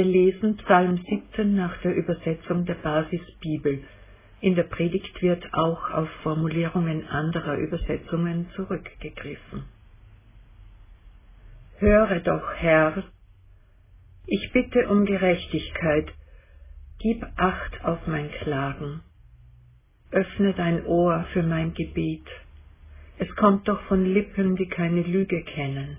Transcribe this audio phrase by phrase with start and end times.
[0.00, 3.84] lesen Psalm 17 nach der Übersetzung der Basisbibel.
[4.40, 9.64] In der Predigt wird auch auf Formulierungen anderer Übersetzungen zurückgegriffen.
[11.78, 13.04] Höre doch, Herr,
[14.26, 16.12] ich bitte um Gerechtigkeit,
[16.98, 19.02] gib Acht auf mein Klagen.
[20.10, 22.26] Öffne dein Ohr für mein Gebet.
[23.18, 25.98] Es kommt doch von Lippen, die keine Lüge kennen.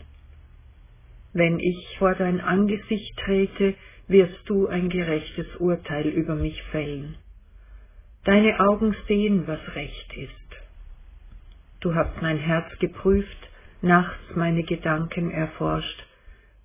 [1.33, 3.75] Wenn ich vor dein Angesicht trete,
[4.07, 7.15] wirst du ein gerechtes Urteil über mich fällen.
[8.23, 10.31] Deine Augen sehen, was recht ist.
[11.81, 13.49] Du hast mein Herz geprüft,
[13.81, 16.05] nachts meine Gedanken erforscht.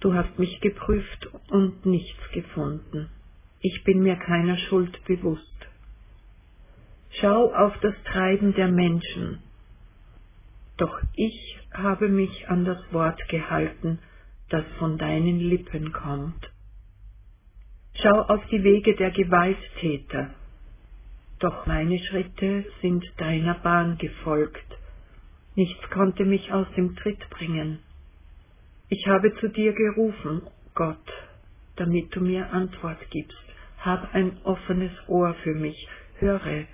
[0.01, 3.09] Du hast mich geprüft und nichts gefunden.
[3.61, 5.43] Ich bin mir keiner Schuld bewusst.
[7.21, 9.43] Schau auf das Treiben der Menschen.
[10.77, 13.99] Doch ich habe mich an das Wort gehalten,
[14.49, 16.51] das von deinen Lippen kommt.
[17.95, 20.31] Schau auf die Wege der Gewalttäter.
[21.41, 24.67] Doch meine Schritte sind deiner Bahn gefolgt.
[25.55, 27.81] Nichts konnte mich aus dem Tritt bringen.
[28.89, 30.43] Ich habe zu dir gerufen,
[30.75, 31.13] Gott,
[31.77, 33.37] damit du mir Antwort gibst.
[33.81, 35.89] Hab ein offenes Ohr für mich,
[36.19, 36.65] höre,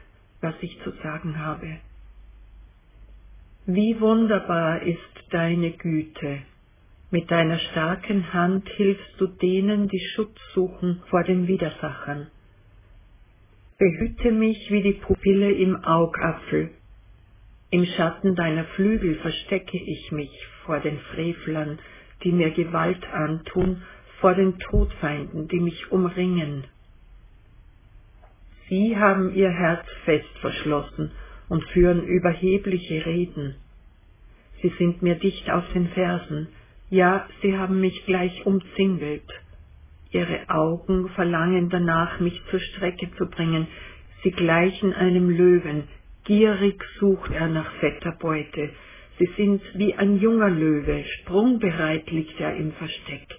[0.41, 1.79] was ich zu sagen habe.
[3.67, 6.43] Wie wunderbar ist deine Güte.
[7.15, 12.27] Mit deiner starken Hand hilfst du denen, die Schutz suchen vor den Widersachern.
[13.79, 16.71] Behüte mich wie die Pupille im Augapfel.
[17.71, 20.33] Im Schatten deiner Flügel verstecke ich mich
[20.65, 21.79] vor den Frevlern,
[22.25, 23.83] die mir Gewalt antun,
[24.19, 26.65] vor den Todfeinden, die mich umringen.
[28.69, 31.13] Sie haben ihr Herz fest verschlossen
[31.49, 33.55] und führen überhebliche Reden.
[34.61, 36.49] Sie sind mir dicht auf den Fersen,
[36.91, 39.29] ja, sie haben mich gleich umzingelt.
[40.11, 43.67] Ihre Augen verlangen danach, mich zur Strecke zu bringen.
[44.23, 45.85] Sie gleichen einem Löwen.
[46.25, 48.71] Gierig sucht er nach fetter Beute.
[49.19, 53.39] Sie sind wie ein junger Löwe, sprungbereit liegt er im Versteck.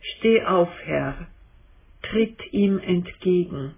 [0.00, 1.28] Steh auf, Herr,
[2.02, 3.74] tritt ihm entgegen,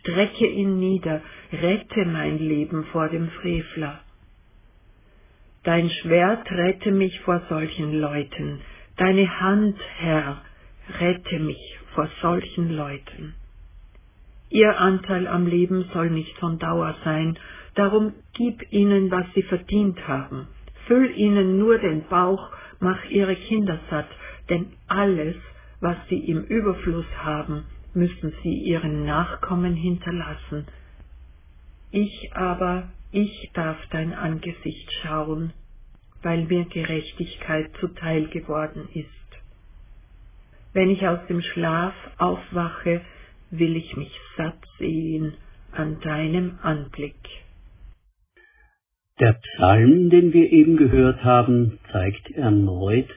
[0.00, 4.03] strecke ihn nieder, rette mein Leben vor dem Frevler.
[5.64, 8.60] Dein Schwert rette mich vor solchen Leuten,
[8.98, 10.42] deine Hand, Herr,
[11.00, 13.34] rette mich vor solchen Leuten.
[14.50, 17.38] Ihr Anteil am Leben soll nicht von Dauer sein,
[17.76, 20.48] darum gib ihnen, was sie verdient haben.
[20.86, 24.08] Füll ihnen nur den Bauch, mach ihre Kinder satt,
[24.50, 25.36] denn alles,
[25.80, 27.64] was sie im Überfluss haben,
[27.94, 30.66] müssen sie ihren Nachkommen hinterlassen.
[31.90, 35.52] Ich aber ich darf dein Angesicht schauen,
[36.24, 39.08] weil mir Gerechtigkeit zuteil geworden ist.
[40.72, 43.02] Wenn ich aus dem Schlaf aufwache,
[43.50, 45.34] will ich mich satt sehen
[45.70, 47.14] an deinem Anblick.
[49.20, 53.08] Der Psalm, den wir eben gehört haben, zeigt erneut,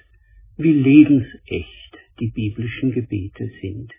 [0.58, 3.92] wie lebensecht die biblischen Gebete sind.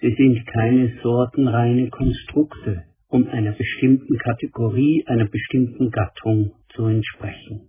[0.00, 7.68] Sie sind keine sortenreine Konstrukte, um einer bestimmten Kategorie, einer bestimmten Gattung zu entsprechen.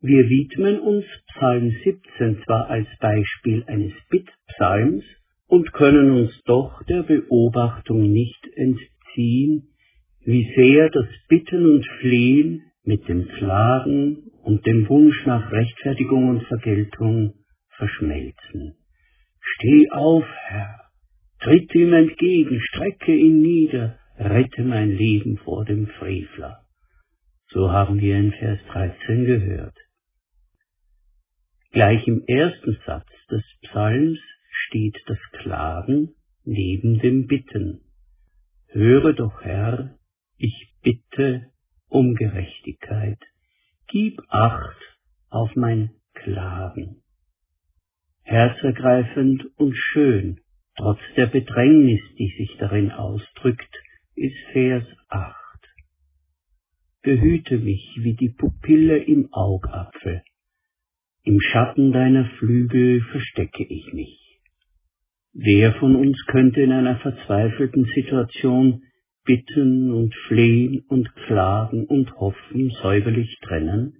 [0.00, 1.04] Wir widmen uns
[1.34, 5.02] Psalm 17 zwar als Beispiel eines Bittpsalms
[5.48, 9.70] und können uns doch der Beobachtung nicht entziehen,
[10.20, 16.44] wie sehr das Bitten und Flehen mit dem Klagen und dem Wunsch nach Rechtfertigung und
[16.44, 17.34] Vergeltung
[17.70, 18.76] verschmelzen.
[19.40, 20.78] Steh auf, Herr,
[21.40, 26.60] tritt ihm entgegen, strecke ihn nieder, rette mein Leben vor dem Frevler.
[27.48, 29.74] So haben wir in Vers 13 gehört.
[31.78, 34.18] Gleich im ersten Satz des Psalms
[34.50, 36.08] steht das Klagen
[36.42, 37.82] neben dem Bitten.
[38.66, 39.96] Höre doch, Herr,
[40.38, 41.52] ich bitte
[41.88, 43.20] um Gerechtigkeit.
[43.86, 44.76] Gib Acht
[45.30, 47.04] auf mein Klagen.
[48.24, 50.40] Herzergreifend und schön,
[50.74, 53.72] trotz der Bedrängnis, die sich darin ausdrückt,
[54.16, 55.36] ist Vers 8.
[57.02, 60.24] Behüte mich wie die Pupille im Augapfel.
[61.28, 64.40] Im Schatten deiner Flügel verstecke ich mich.
[65.34, 68.80] Wer von uns könnte in einer verzweifelten Situation
[69.26, 73.98] bitten und flehen und klagen und hoffen säuberlich trennen?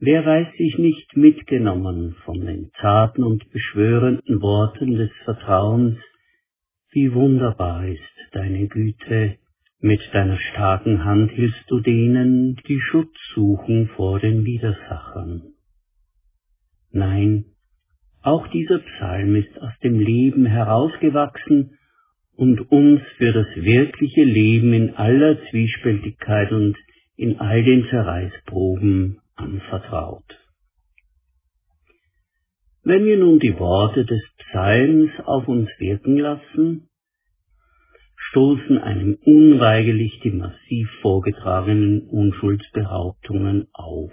[0.00, 5.98] Wer weiß sich nicht mitgenommen von den zarten und beschwörenden Worten des Vertrauens,
[6.90, 8.02] wie wunderbar ist
[8.32, 9.38] deine Güte,
[9.78, 15.52] mit deiner starken Hand hilfst du denen, die Schutz suchen vor den Widersachern.
[16.96, 17.44] Nein,
[18.22, 21.78] Auch dieser Psalm ist aus dem Leben herausgewachsen
[22.34, 26.74] und uns für das wirkliche Leben in aller Zwiespältigkeit und
[27.16, 30.24] in all den Zerreißproben anvertraut.
[32.82, 36.88] Wenn wir nun die Worte des Psalms auf uns wirken lassen,
[38.16, 44.12] stoßen einem unweigerlich die massiv vorgetragenen Unschuldsbehauptungen auf.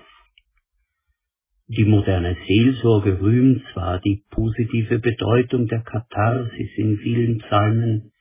[1.75, 8.11] Die moderne Seelsorge rühmt zwar die positive Bedeutung der Katharsis in vielen Psalmen,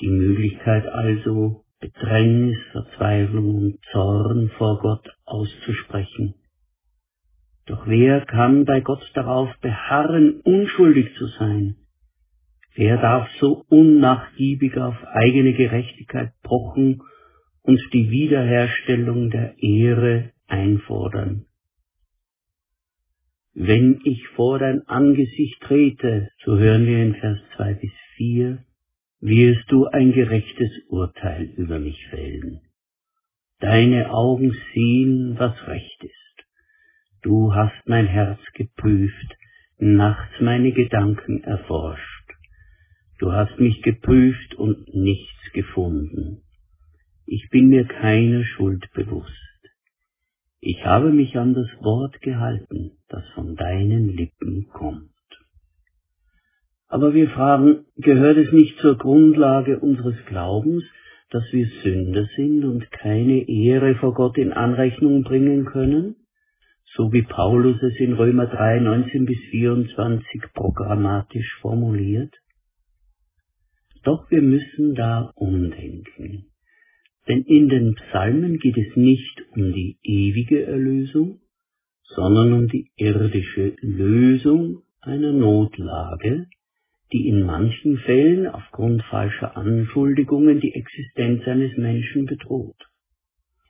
[0.00, 6.34] die Möglichkeit also, Bedrängnis, Verzweiflung und Zorn vor Gott auszusprechen.
[7.66, 11.74] Doch wer kann bei Gott darauf beharren, unschuldig zu sein?
[12.76, 17.02] Wer darf so unnachgiebig auf eigene Gerechtigkeit pochen
[17.62, 21.46] und die Wiederherstellung der Ehre einfordern?
[23.54, 28.58] Wenn ich vor dein Angesicht trete, so hören wir in Vers 2 bis 4,
[29.20, 32.60] wirst du ein gerechtes Urteil über mich fällen.
[33.60, 36.46] Deine Augen sehen, was recht ist.
[37.22, 39.36] Du hast mein Herz geprüft,
[39.78, 42.32] nachts meine Gedanken erforscht.
[43.20, 46.42] Du hast mich geprüft und nichts gefunden.
[47.24, 49.53] Ich bin mir keine Schuld bewusst.
[50.66, 55.10] Ich habe mich an das Wort gehalten, das von deinen Lippen kommt.
[56.88, 60.82] Aber wir fragen, gehört es nicht zur Grundlage unseres Glaubens,
[61.28, 66.16] dass wir Sünder sind und keine Ehre vor Gott in Anrechnung bringen können?
[66.94, 72.34] So wie Paulus es in Römer 3, 19 bis 24 programmatisch formuliert?
[74.02, 76.53] Doch wir müssen da umdenken.
[77.28, 81.40] Denn in den Psalmen geht es nicht um die ewige Erlösung,
[82.02, 86.46] sondern um die irdische Lösung einer Notlage,
[87.12, 92.76] die in manchen Fällen aufgrund falscher Anschuldigungen die Existenz eines Menschen bedroht.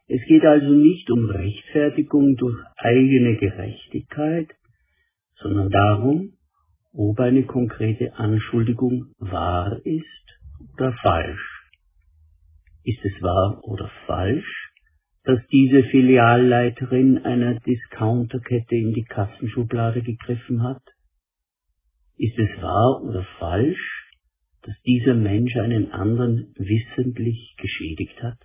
[0.06, 4.48] Es geht also nicht um Rechtfertigung durch eigene Gerechtigkeit,
[5.36, 6.32] sondern darum,
[6.92, 10.38] ob eine konkrete Anschuldigung wahr ist
[10.74, 11.53] oder falsch.
[12.84, 14.70] Ist es wahr oder falsch,
[15.24, 20.82] dass diese Filialleiterin einer Discounterkette in die Kassenschublade gegriffen hat?
[22.18, 24.10] Ist es wahr oder falsch,
[24.62, 28.38] dass dieser Mensch einen anderen wissentlich geschädigt hat?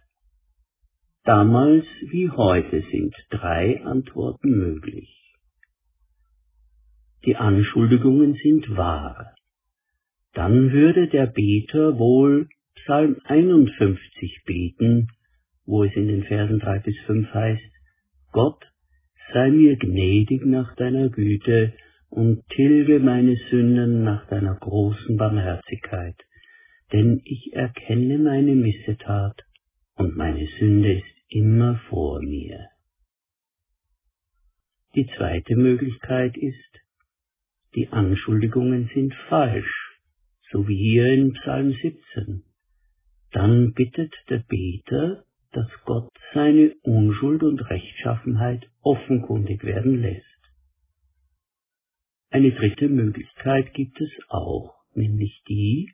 [1.25, 5.35] Damals wie heute sind drei Antworten möglich.
[7.25, 9.35] Die Anschuldigungen sind wahr.
[10.33, 15.07] Dann würde der Beter wohl Psalm 51 beten,
[15.65, 17.71] wo es in den Versen 3 bis 5 heißt,
[18.31, 18.63] Gott,
[19.33, 21.73] sei mir gnädig nach deiner Güte
[22.09, 26.15] und tilge meine Sünden nach deiner großen Barmherzigkeit,
[26.91, 29.43] denn ich erkenne meine Missetat
[29.95, 32.69] und meine Sünde ist immer vor mir.
[34.95, 36.79] Die zweite Möglichkeit ist,
[37.75, 39.99] die Anschuldigungen sind falsch,
[40.51, 42.43] so wie hier in Psalm 17
[43.31, 50.25] dann bittet der Beter, dass Gott seine Unschuld und Rechtschaffenheit offenkundig werden lässt.
[52.31, 55.91] Eine dritte Möglichkeit gibt es auch, nämlich die,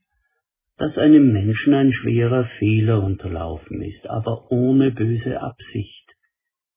[0.77, 6.06] dass einem Menschen ein schwerer Fehler unterlaufen ist, aber ohne böse Absicht.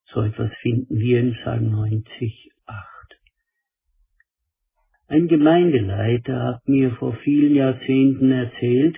[0.05, 2.87] So etwas finden wir in Psalm 90, 8.
[5.07, 8.97] Ein Gemeindeleiter hat mir vor vielen Jahrzehnten erzählt,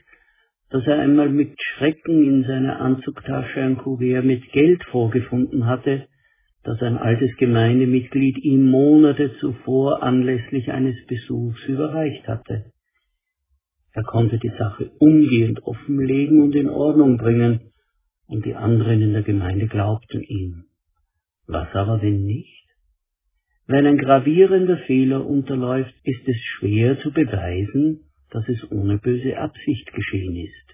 [0.71, 6.07] dass er einmal mit Schrecken in seiner Anzugtasche ein Kuvert mit Geld vorgefunden hatte,
[6.63, 12.71] das ein altes Gemeindemitglied ihm Monate zuvor anlässlich eines Besuchs überreicht hatte.
[13.93, 17.71] Er konnte die Sache umgehend offenlegen und in Ordnung bringen,
[18.27, 20.63] und die anderen in der Gemeinde glaubten ihm.
[21.47, 22.65] Was aber wenn nicht?
[23.67, 29.93] Wenn ein gravierender Fehler unterläuft, ist es schwer zu beweisen, dass es ohne böse Absicht
[29.93, 30.71] geschehen ist.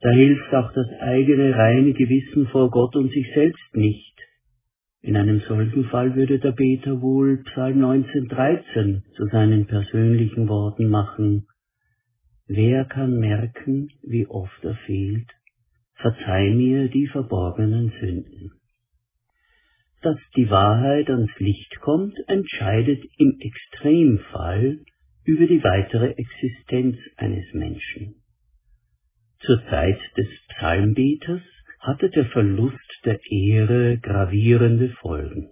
[0.00, 4.14] Da hilft auch das eigene reine Gewissen vor Gott und sich selbst nicht.
[5.02, 11.46] In einem solchen Fall würde der Beter wohl Psalm 1913 zu seinen persönlichen Worten machen.
[12.48, 15.28] Wer kann merken, wie oft er fehlt?
[15.94, 18.52] Verzeih mir die verborgenen Sünden.
[20.02, 24.80] Dass die Wahrheit ans Licht kommt, entscheidet im Extremfall
[25.26, 28.22] über die weitere Existenz eines Menschen.
[29.40, 31.42] Zur Zeit des Psalmbeters
[31.80, 35.50] hatte der Verlust der Ehre gravierende Folgen.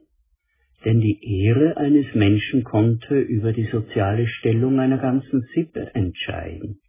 [0.85, 6.81] denn die Ehre eines Menschen konnte über die soziale Stellung einer ganzen Sippe entscheiden.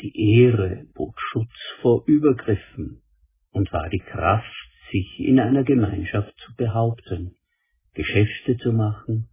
[0.00, 3.02] Die Ehre bot Schutz vor Übergriffen
[3.52, 4.50] und war die Kraft,
[4.90, 7.34] sich in einer Gemeinschaft zu behaupten,
[7.92, 9.28] Geschäfte zu machen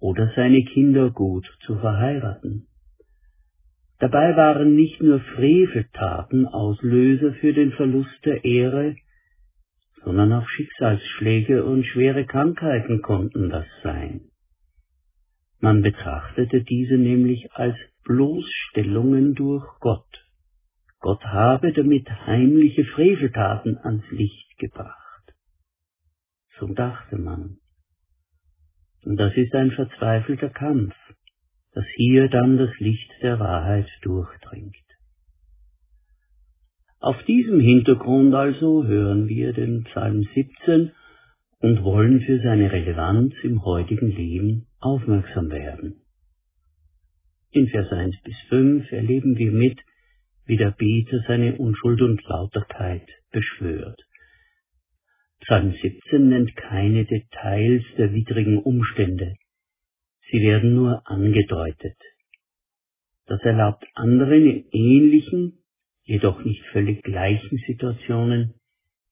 [0.00, 2.66] oder seine Kinder gut zu verheiraten.
[3.98, 8.96] Dabei waren nicht nur Freveltaten Auslöser für den Verlust der Ehre,
[10.02, 14.22] sondern auch Schicksalsschläge und schwere Krankheiten konnten das sein.
[15.58, 20.26] Man betrachtete diese nämlich als Bloßstellungen durch Gott.
[21.00, 25.34] Gott habe damit heimliche Freveltaten ans Licht gebracht.
[26.58, 27.58] So dachte man.
[29.04, 30.94] Und das ist ein verzweifelter Kampf,
[31.72, 34.76] dass hier dann das Licht der Wahrheit durchdringt.
[36.98, 40.92] Auf diesem Hintergrund also hören wir den Psalm 17
[41.60, 46.02] und wollen für seine Relevanz im heutigen Leben aufmerksam werden.
[47.52, 49.80] In Vers 1 bis 5 erleben wir mit,
[50.44, 54.00] wie der Beter seine Unschuld und Lauterkeit beschwört.
[55.40, 59.36] Psalm 17 nennt keine Details der widrigen Umstände.
[60.30, 61.96] Sie werden nur angedeutet.
[63.26, 65.62] Das erlaubt anderen in ähnlichen,
[66.02, 68.54] jedoch nicht völlig gleichen Situationen,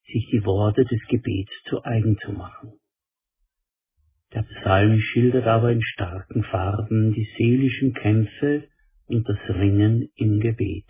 [0.04, 2.72] sich die Worte des Gebets zu eigen zu machen.
[4.34, 8.68] Der Psalm schildert aber in starken Farben die seelischen Kämpfe
[9.06, 10.86] und das Ringen im Gebet.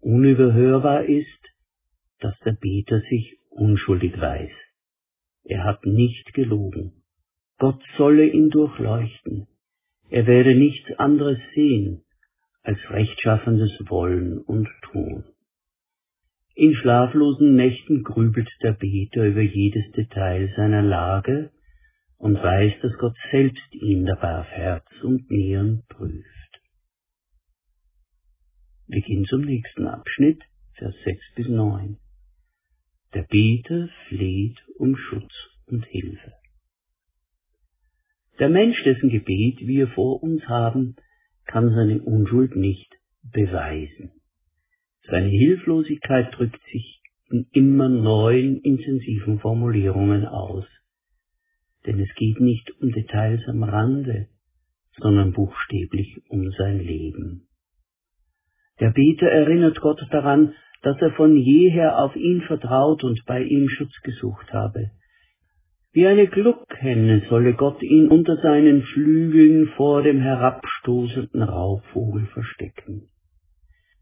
[0.00, 1.40] Unüberhörbar ist,
[2.20, 4.50] dass der Beter sich unschuldig weiß.
[5.44, 7.02] Er hat nicht gelogen.
[7.58, 9.48] Gott solle ihn durchleuchten.
[10.10, 12.04] Er werde nichts anderes sehen
[12.62, 15.24] als rechtschaffendes Wollen und Tun.
[16.54, 21.50] In schlaflosen Nächten grübelt der Beter über jedes Detail seiner Lage
[22.16, 26.60] und weiß, dass Gott selbst ihn dabei auf Herz und Nieren prüft.
[28.88, 30.42] Wir gehen zum nächsten Abschnitt,
[30.74, 31.96] Vers 6 bis 9.
[33.14, 35.32] Der Beter fleht um Schutz
[35.66, 36.32] und Hilfe.
[38.38, 40.96] Der Mensch, dessen Gebet wir vor uns haben,
[41.46, 44.12] kann seine Unschuld nicht beweisen.
[45.10, 47.00] Seine Hilflosigkeit drückt sich
[47.30, 50.66] in immer neuen intensiven Formulierungen aus.
[51.86, 54.28] Denn es geht nicht um Details am Rande,
[54.98, 57.48] sondern buchstäblich um sein Leben.
[58.80, 63.68] Der Beter erinnert Gott daran, dass er von jeher auf ihn vertraut und bei ihm
[63.68, 64.90] Schutz gesucht habe.
[65.92, 73.08] Wie eine Gluckhenne solle Gott ihn unter seinen Flügeln vor dem herabstoßenden Raubvogel verstecken.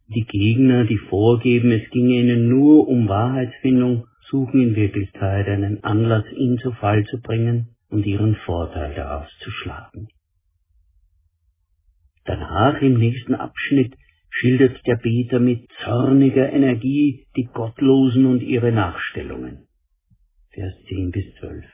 [0.08, 6.24] Die Gegner, die vorgeben, es ginge ihnen nur um Wahrheitsfindung, suchen in Wirklichkeit einen Anlass,
[6.32, 10.08] ihn zu Fall zu bringen und ihren Vorteil daraus zu schlagen.
[12.24, 13.94] Danach im nächsten Abschnitt
[14.38, 19.66] schildert der Beter mit zorniger Energie die Gottlosen und ihre Nachstellungen.
[20.50, 21.64] Vers 10 bis 12.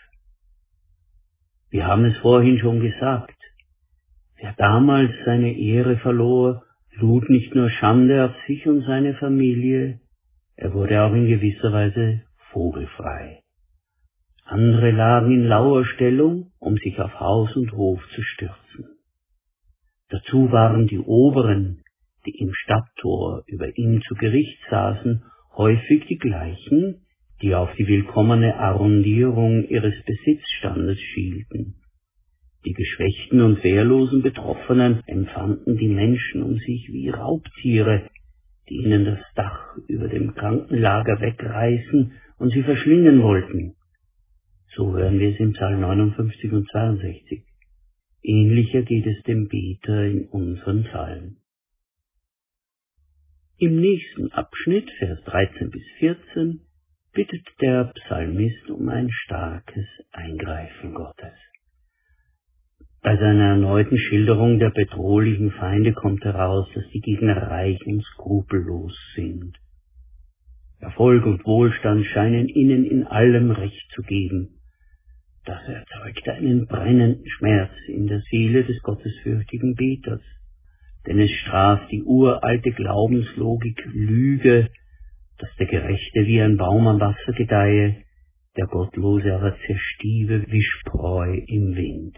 [1.71, 3.37] Wir haben es vorhin schon gesagt.
[4.37, 6.65] Wer damals seine Ehre verlor,
[7.01, 10.01] lud nicht nur Schande auf sich und seine Familie,
[10.57, 13.41] er wurde auch in gewisser Weise vogelfrei.
[14.45, 18.87] Andere lagen in lauer Stellung, um sich auf Haus und Hof zu stürzen.
[20.11, 21.83] Dazu waren die Oberen,
[22.27, 25.25] die im Stadttor über ihn zu Gericht saßen,
[25.57, 27.03] häufig die gleichen,
[27.43, 31.75] die auf die willkommene Arrondierung ihres Besitzstandes schielten.
[32.65, 38.09] Die geschwächten und wehrlosen Betroffenen empfanden die Menschen um sich wie Raubtiere,
[38.69, 43.75] die ihnen das Dach über dem Krankenlager wegreißen und sie verschlingen wollten.
[44.75, 47.43] So hören wir es im Psalm 59 und 62.
[48.23, 51.39] Ähnlicher geht es dem Beter in unseren Psalmen.
[53.63, 56.63] Im nächsten Abschnitt, Vers 13 bis 14,
[57.13, 61.39] bittet der Psalmist um ein starkes Eingreifen Gottes.
[63.03, 68.99] Bei seiner erneuten Schilderung der bedrohlichen Feinde kommt heraus, dass die Gegner reich und skrupellos
[69.15, 69.57] sind.
[70.81, 74.59] Erfolg und Wohlstand scheinen ihnen in allem Recht zu geben.
[75.45, 80.23] Das erzeugt einen brennenden Schmerz in der Seele des gottesfürchtigen Beters,
[81.07, 84.69] denn es straft die uralte Glaubenslogik Lüge
[85.43, 87.97] dass der Gerechte wie ein Baum am Wasser gedeihe,
[88.57, 92.17] der Gottlose aber zerstiebe wie Spreu im Wind.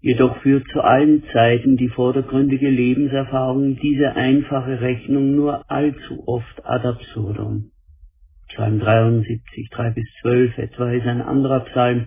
[0.00, 6.86] Jedoch führt zu allen Zeiten die vordergründige Lebenserfahrung diese einfache Rechnung nur allzu oft ad
[6.86, 7.70] absurdum.
[8.48, 12.06] Psalm 73, 3 bis 12 etwa ist ein anderer Psalm,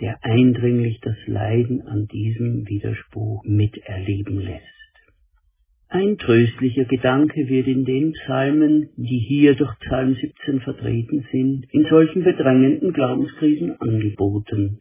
[0.00, 4.76] der eindringlich das Leiden an diesem Widerspruch miterleben lässt.
[5.88, 11.86] Ein tröstlicher Gedanke wird in den Psalmen, die hier durch Psalm 17 vertreten sind, in
[11.88, 14.80] solchen bedrängenden Glaubenskrisen angeboten.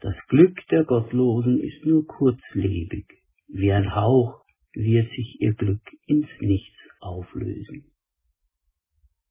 [0.00, 3.06] Das Glück der Gottlosen ist nur kurzlebig.
[3.48, 7.84] Wie ein Hauch wird sich ihr Glück ins Nichts auflösen.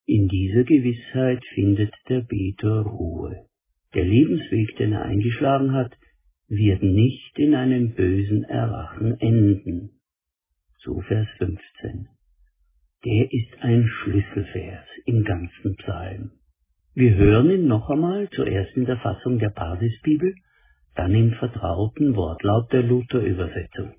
[0.06, 3.46] In dieser Gewissheit findet der Beter Ruhe.
[3.94, 5.98] Der Lebensweg, den er eingeschlagen hat,
[6.48, 10.02] wird nicht in einem bösen Erwachen enden.
[10.80, 12.08] So Vers 15.
[13.04, 16.32] Der ist ein Schlüsselvers im ganzen Psalm.
[16.94, 20.36] Wir hören ihn noch einmal, zuerst in der Fassung der Basisbibel,
[20.96, 23.96] dann im vertrauten Wortlaut der Luther-Übersetzung.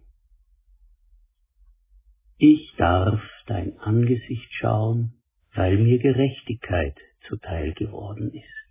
[2.39, 5.15] Ich darf dein Angesicht schauen,
[5.55, 6.97] weil mir Gerechtigkeit
[7.29, 8.62] zuteil geworden ist.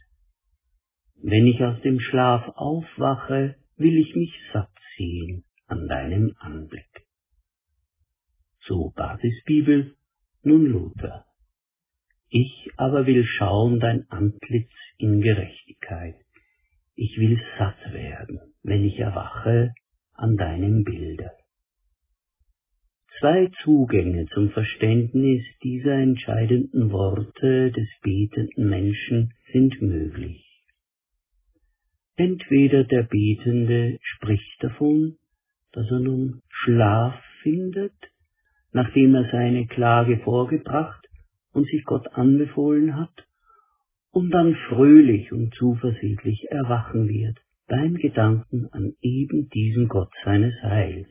[1.24, 6.92] Wenn ich aus dem Schlaf aufwache, will ich mich satt sehen an deinem Anblick
[8.68, 9.96] so Basisbibel,
[10.44, 11.26] nun Luther.
[12.30, 16.16] Ich aber will schauen dein Antlitz in Gerechtigkeit.
[16.96, 19.74] Ich will satt werden, wenn ich erwache
[20.14, 21.32] an deinem Bilde.
[23.20, 30.51] Zwei Zugänge zum Verständnis dieser entscheidenden Worte des betenden Menschen sind möglich.
[32.24, 35.16] Entweder der Betende spricht davon,
[35.72, 37.96] dass er nun Schlaf findet,
[38.74, 41.04] nachdem er seine Klage vorgebracht
[41.52, 43.26] und sich Gott anbefohlen hat,
[44.12, 51.10] und dann fröhlich und zuversichtlich erwachen wird beim Gedanken an eben diesen Gott seines Heils.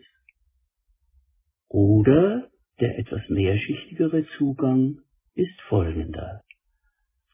[1.67, 5.01] Oder der etwas mehrschichtigere Zugang
[5.35, 6.45] ist folgender.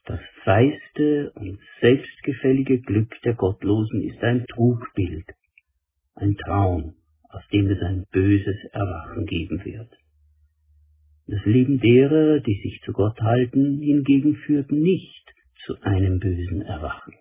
[0.07, 5.25] Das feiste und selbstgefällige Glück der Gottlosen ist ein Trugbild,
[6.15, 6.93] ein Traum,
[7.27, 9.89] aus dem es ein böses Erwachen geben wird.
[11.27, 15.25] Das Leben derer, die sich zu Gott halten, hingegen führt nicht
[15.65, 17.13] zu einem bösen Erwachen.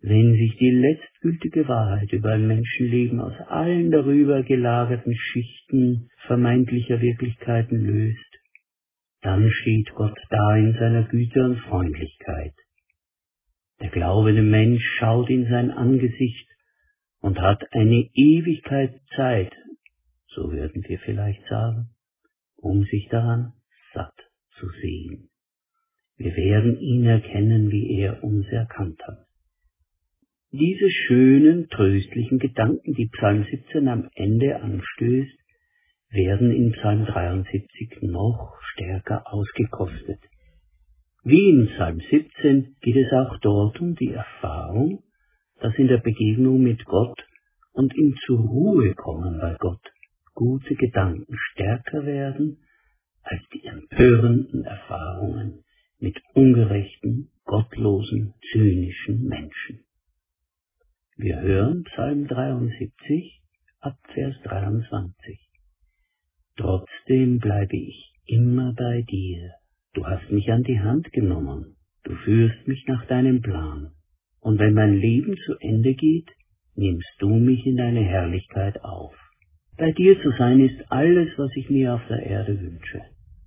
[0.00, 7.84] Wenn sich die letztgültige Wahrheit über ein Menschenleben aus allen darüber gelagerten Schichten vermeintlicher Wirklichkeiten
[7.84, 8.37] löst,
[9.22, 12.54] dann steht Gott da in seiner Güte und Freundlichkeit.
[13.80, 16.48] Der glaubende Mensch schaut in sein Angesicht
[17.20, 19.52] und hat eine Ewigkeit Zeit,
[20.28, 21.90] so würden wir vielleicht sagen,
[22.56, 23.52] um sich daran
[23.94, 24.14] satt
[24.58, 25.30] zu sehen.
[26.16, 29.26] Wir werden ihn erkennen, wie er uns erkannt hat.
[30.50, 35.37] Diese schönen, tröstlichen Gedanken, die Psalm 17 am Ende anstößt,
[36.10, 40.20] werden in Psalm 73 noch stärker ausgekostet.
[41.24, 45.02] Wie in Psalm 17 geht es auch dort um die Erfahrung,
[45.60, 47.26] dass in der Begegnung mit Gott
[47.72, 49.82] und im zur Ruhe kommen bei Gott
[50.34, 52.58] gute Gedanken stärker werden
[53.22, 55.64] als die empörenden Erfahrungen
[55.98, 59.80] mit ungerechten, gottlosen, zynischen Menschen.
[61.16, 63.42] Wir hören Psalm 73
[63.80, 65.47] ab Vers 23.
[66.58, 69.52] Trotzdem bleibe ich immer bei dir.
[69.94, 71.76] Du hast mich an die Hand genommen.
[72.02, 73.92] Du führst mich nach deinem Plan.
[74.40, 76.28] Und wenn mein Leben zu Ende geht,
[76.74, 79.14] nimmst du mich in deine Herrlichkeit auf.
[79.76, 83.02] Bei dir zu sein ist alles, was ich mir auf der Erde wünsche.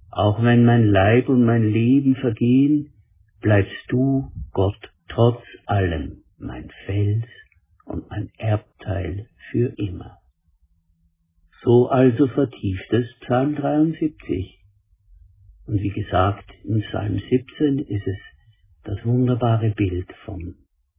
[0.09, 2.93] Auch wenn mein Leib und mein Leben vergehen,
[3.41, 7.25] bleibst du, Gott, trotz allem mein Fels
[7.85, 10.20] und mein Erbteil für immer.
[11.63, 14.59] So also vertieft es Psalm 73.
[15.67, 18.17] Und wie gesagt, in Psalm 17 ist es
[18.83, 20.55] das wunderbare Bild vom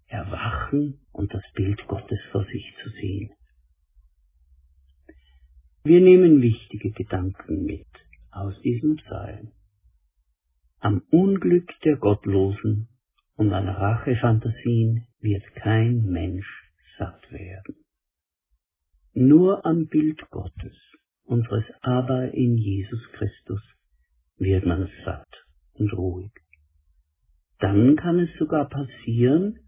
[0.06, 3.30] Erwachen und das Bild Gottes vor sich zu sehen.
[5.82, 7.88] Wir nehmen wichtige Gedanken mit
[8.30, 9.50] aus diesem Psalm.
[10.78, 12.88] Am Unglück der Gottlosen
[13.34, 17.81] und an Rachefantasien wird kein Mensch satt werden.
[19.14, 20.76] Nur am Bild Gottes,
[21.24, 23.60] unseres Aber in Jesus Christus,
[24.38, 25.28] wird man satt
[25.74, 26.32] und ruhig.
[27.58, 29.58] Dann kann es sogar passieren,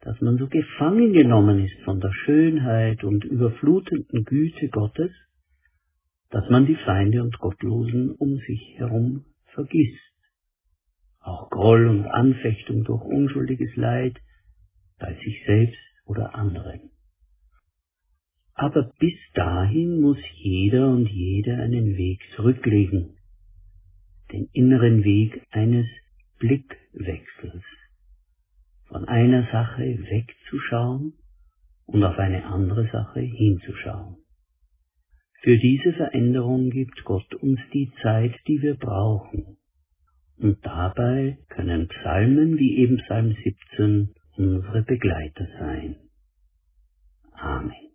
[0.00, 5.10] dass man so gefangen genommen ist von der Schönheit und überflutenden Güte Gottes,
[6.30, 9.98] dass man die Feinde und Gottlosen um sich herum vergisst.
[11.20, 14.18] Auch Groll und Anfechtung durch unschuldiges Leid
[14.98, 16.90] bei sich selbst oder anderen.
[18.60, 23.16] Aber bis dahin muss jeder und jede einen Weg zurücklegen,
[24.30, 25.86] den inneren Weg eines
[26.40, 27.64] Blickwechsels
[28.88, 31.14] von einer Sache wegzuschauen
[31.86, 34.16] und auf eine andere Sache hinzuschauen.
[35.40, 39.56] Für diese Veränderung gibt Gott uns die Zeit, die wir brauchen.
[40.36, 45.96] Und dabei können Psalmen wie eben Psalm 17 unsere Begleiter sein.
[47.32, 47.89] Amen.